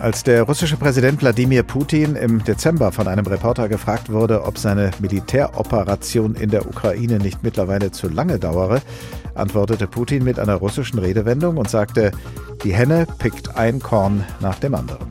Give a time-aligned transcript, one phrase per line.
[0.00, 4.92] Als der russische Präsident Wladimir Putin im Dezember von einem Reporter gefragt wurde, ob seine
[4.98, 8.80] Militäroperation in der Ukraine nicht mittlerweile zu lange dauere,
[9.34, 12.12] antwortete Putin mit einer russischen Redewendung und sagte,
[12.64, 15.06] die Henne pickt ein Korn nach dem anderen.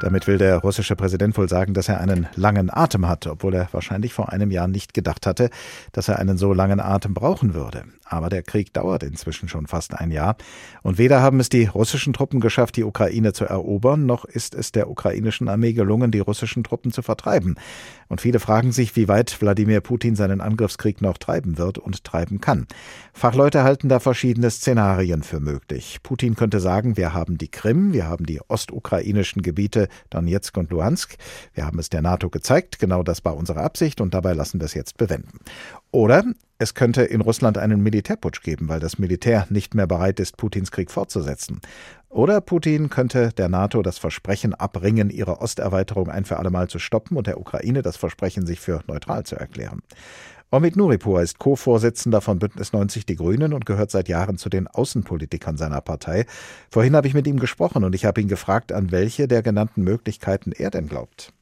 [0.00, 3.68] Damit will der russische Präsident wohl sagen, dass er einen langen Atem hat, obwohl er
[3.72, 5.50] wahrscheinlich vor einem Jahr nicht gedacht hatte,
[5.92, 7.82] dass er einen so langen Atem brauchen würde.
[8.04, 10.36] Aber der Krieg dauert inzwischen schon fast ein Jahr.
[10.82, 14.72] Und weder haben es die russischen Truppen geschafft, die Ukraine zu erobern, noch ist es
[14.72, 17.56] der ukrainischen Armee gelungen, die russischen Truppen zu vertreiben.
[18.08, 22.40] Und viele fragen sich, wie weit Wladimir Putin seinen Angriffskrieg noch treiben wird und treiben
[22.40, 22.66] kann.
[23.12, 25.98] Fachleute halten da verschiedene Szenarien für möglich.
[26.02, 31.16] Putin könnte sagen, wir haben die Krim, wir haben die ostukrainischen Gebiete Donetsk und Luhansk.
[31.54, 34.66] Wir haben es der NATO gezeigt, genau das war unsere Absicht und dabei lassen wir
[34.66, 35.38] es jetzt bewenden.
[35.90, 36.24] Oder
[36.58, 40.72] es könnte in Russland einen Militärputsch geben, weil das Militär nicht mehr bereit ist, Putins
[40.72, 41.60] Krieg fortzusetzen.
[42.08, 47.16] Oder Putin könnte der NATO das Versprechen abbringen, ihre Osterweiterung ein für allemal zu stoppen
[47.16, 49.82] und der Ukraine das Versprechen, sich für neutral zu erklären.
[50.50, 54.66] Omid Nuripur ist Co-Vorsitzender von Bündnis 90 Die Grünen und gehört seit Jahren zu den
[54.66, 56.24] Außenpolitikern seiner Partei.
[56.70, 59.84] Vorhin habe ich mit ihm gesprochen und ich habe ihn gefragt, an welche der genannten
[59.84, 61.34] Möglichkeiten er denn glaubt.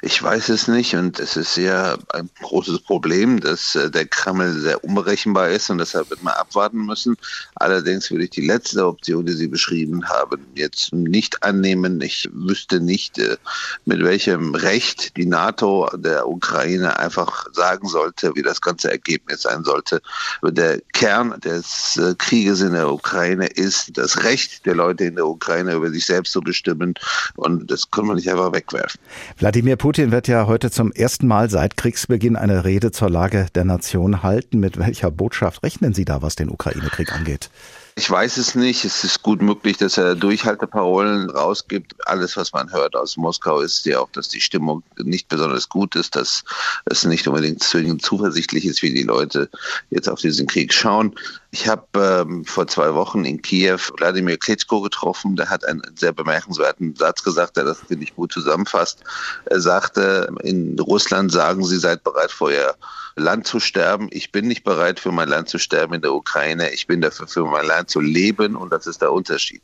[0.00, 4.52] Ich weiß es nicht und es ist sehr ein großes Problem, dass äh, der Kreml
[4.52, 7.16] sehr unberechenbar ist und deshalb wird man abwarten müssen.
[7.56, 12.00] Allerdings würde ich die letzte Option, die Sie beschrieben haben, jetzt nicht annehmen.
[12.00, 13.38] Ich wüsste nicht, äh,
[13.86, 19.64] mit welchem Recht die NATO der Ukraine einfach sagen sollte, wie das ganze Ergebnis sein
[19.64, 20.00] sollte.
[20.44, 25.26] Der Kern des äh, Krieges in der Ukraine ist das Recht der Leute in der
[25.26, 26.94] Ukraine über sich selbst zu bestimmen
[27.34, 29.00] und das können wir nicht einfach wegwerfen.
[29.38, 33.64] Wladimir Putin wird ja heute zum ersten Mal seit Kriegsbeginn eine Rede zur Lage der
[33.64, 34.60] Nation halten.
[34.60, 37.48] Mit welcher Botschaft rechnen Sie da, was den Ukraine-Krieg angeht?
[37.96, 38.84] Ich weiß es nicht.
[38.84, 41.94] Es ist gut möglich, dass er Durchhalteparolen rausgibt.
[42.06, 45.96] Alles, was man hört aus Moskau, ist ja auch, dass die Stimmung nicht besonders gut
[45.96, 46.44] ist, dass
[46.84, 49.48] es nicht unbedingt zwingend zuversichtlich ist, wie die Leute
[49.90, 51.14] jetzt auf diesen Krieg schauen.
[51.50, 51.86] Ich habe
[52.28, 55.34] ähm, vor zwei Wochen in Kiew Wladimir Klitschko getroffen.
[55.34, 59.02] Der hat einen sehr bemerkenswerten Satz gesagt, der das, finde ich, gut zusammenfasst.
[59.46, 62.74] Er sagte, in Russland sagen sie, seid bereit, vor ihr
[63.16, 64.08] Land zu sterben.
[64.10, 66.70] Ich bin nicht bereit, für mein Land zu sterben in der Ukraine.
[66.70, 69.62] Ich bin dafür, für mein Land zu leben und das ist der Unterschied.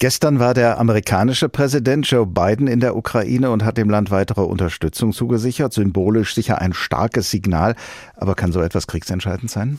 [0.00, 4.40] Gestern war der amerikanische Präsident Joe Biden in der Ukraine und hat dem Land weitere
[4.40, 5.72] Unterstützung zugesichert.
[5.72, 7.76] Symbolisch sicher ein starkes Signal.
[8.16, 9.78] Aber kann so etwas kriegsentscheidend sein?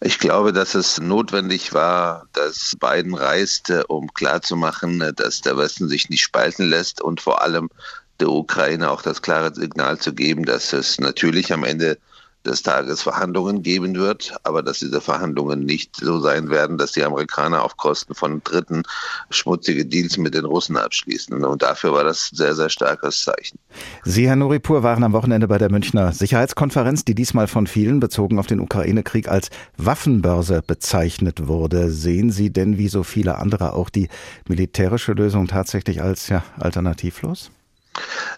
[0.00, 6.10] Ich glaube, dass es notwendig war, dass Biden reiste, um klarzumachen, dass der Westen sich
[6.10, 7.70] nicht spalten lässt und vor allem
[8.20, 11.98] der Ukraine auch das klare Signal zu geben, dass es natürlich am Ende
[12.46, 17.04] des Tages Verhandlungen geben wird, aber dass diese Verhandlungen nicht so sein werden, dass die
[17.04, 18.82] Amerikaner auf Kosten von Dritten
[19.30, 21.44] schmutzige Deals mit den Russen abschließen.
[21.44, 23.58] Und dafür war das sehr, sehr starkes Zeichen.
[24.04, 28.38] Sie, Herr Nuripur, waren am Wochenende bei der Münchner Sicherheitskonferenz, die diesmal von vielen bezogen
[28.38, 31.90] auf den Ukraine-Krieg als Waffenbörse bezeichnet wurde.
[31.90, 34.08] Sehen Sie denn wie so viele andere auch die
[34.48, 37.50] militärische Lösung tatsächlich als ja, alternativlos?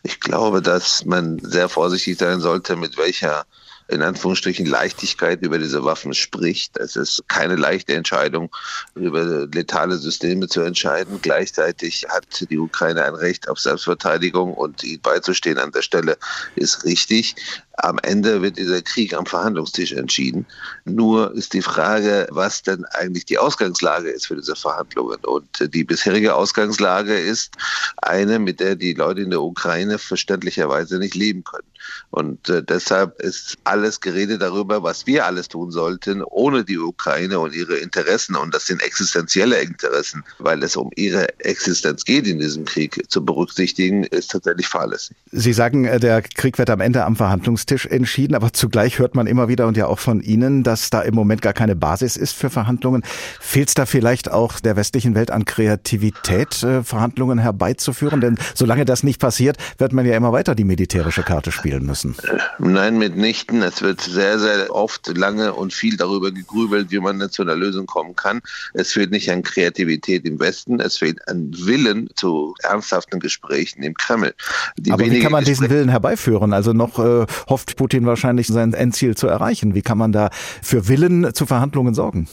[0.02, 3.44] Ich glaube, dass man sehr vorsichtig sein sollte, mit welcher
[3.88, 6.76] in Anführungsstrichen Leichtigkeit über diese Waffen spricht.
[6.76, 8.54] Es ist keine leichte Entscheidung,
[8.94, 11.18] über letale Systeme zu entscheiden.
[11.22, 16.18] Gleichzeitig hat die Ukraine ein Recht auf Selbstverteidigung und ihnen beizustehen an der Stelle
[16.54, 17.34] ist richtig
[17.84, 20.46] am Ende wird dieser Krieg am Verhandlungstisch entschieden.
[20.84, 25.18] Nur ist die Frage, was denn eigentlich die Ausgangslage ist für diese Verhandlungen.
[25.24, 27.54] Und die bisherige Ausgangslage ist
[27.98, 31.68] eine, mit der die Leute in der Ukraine verständlicherweise nicht leben können.
[32.10, 37.38] Und äh, deshalb ist alles Gerede darüber, was wir alles tun sollten, ohne die Ukraine
[37.38, 38.36] und ihre Interessen.
[38.36, 43.24] Und das sind existenzielle Interessen, weil es um ihre Existenz geht in diesem Krieg zu
[43.24, 45.16] berücksichtigen, ist tatsächlich fahrlässig.
[45.30, 49.14] Sie sagen, äh, der Krieg wird am Ende am Verhandlungstisch Verhandlungstisch entschieden, aber zugleich hört
[49.14, 52.16] man immer wieder und ja auch von Ihnen, dass da im Moment gar keine Basis
[52.16, 53.02] ist für Verhandlungen.
[53.40, 58.20] Fehlt es da vielleicht auch der westlichen Welt an Kreativität, äh, Verhandlungen herbeizuführen?
[58.20, 62.16] Denn solange das nicht passiert, wird man ja immer weiter die militärische Karte spielen müssen.
[62.22, 63.62] Äh, nein, mitnichten.
[63.62, 67.86] Es wird sehr, sehr oft lange und viel darüber gegrübelt, wie man zu einer Lösung
[67.86, 68.40] kommen kann.
[68.72, 73.94] Es fehlt nicht an Kreativität im Westen, es fehlt an Willen zu ernsthaften Gesprächen im
[73.94, 74.34] Kreml.
[74.78, 76.52] Die Aber wie kann man diesen Willen herbeiführen?
[76.52, 77.26] Also noch äh,
[77.58, 79.74] hofft Putin wahrscheinlich sein Endziel zu erreichen.
[79.74, 80.30] Wie kann man da
[80.62, 82.28] für Willen zu Verhandlungen sorgen?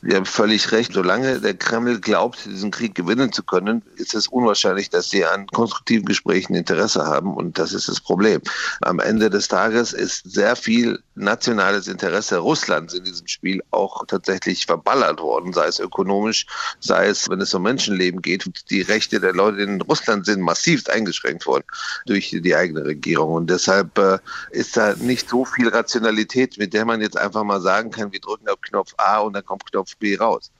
[0.00, 0.94] Sie haben völlig recht.
[0.94, 5.46] Solange der Kreml glaubt, diesen Krieg gewinnen zu können, ist es unwahrscheinlich, dass sie an
[5.48, 7.34] konstruktiven Gesprächen Interesse haben.
[7.34, 8.40] Und das ist das Problem.
[8.80, 14.66] Am Ende des Tages ist sehr viel nationales Interesse Russlands in diesem Spiel auch tatsächlich
[14.66, 16.46] verballert worden, sei es ökonomisch,
[16.80, 18.48] sei es, wenn es um Menschenleben geht.
[18.70, 21.64] Die Rechte der Leute in Russland sind massiv eingeschränkt worden
[22.06, 23.32] durch die eigene Regierung.
[23.32, 24.18] Und deshalb äh,
[24.50, 28.20] ist da nicht so viel Rationalität, mit der man jetzt einfach mal sagen kann, wir
[28.20, 30.50] drücken auf Knopf A und dann kommt Knopf B raus.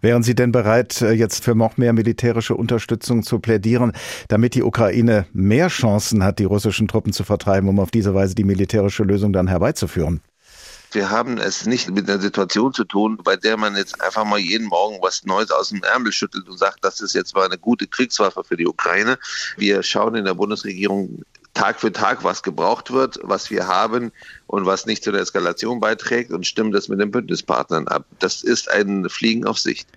[0.00, 3.92] Wären Sie denn bereit, äh, jetzt für noch mehr militärische Unterstützung zu plädieren,
[4.28, 8.34] damit die Ukraine mehr Chancen hat, die russischen Truppen zu vertreiben, um auf diese Weise
[8.34, 10.20] die militärische Lösung dann herbeizuführen?
[10.94, 14.38] Wir haben es nicht mit einer Situation zu tun, bei der man jetzt einfach mal
[14.38, 17.58] jeden Morgen was Neues aus dem Ärmel schüttelt und sagt, das ist jetzt mal eine
[17.58, 19.18] gute Kriegswaffe für die Ukraine.
[19.56, 21.22] Wir schauen in der Bundesregierung
[21.54, 24.12] Tag für Tag, was gebraucht wird, was wir haben
[24.46, 28.04] und was nicht zu der Eskalation beiträgt und stimmen das mit den Bündnispartnern ab.
[28.18, 29.88] Das ist ein Fliegen auf Sicht.